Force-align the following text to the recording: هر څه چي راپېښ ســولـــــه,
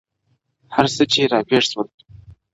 هر 0.75 0.85
څه 0.95 1.03
چي 1.11 1.21
راپېښ 1.31 1.65
ســولـــــه, 1.71 1.93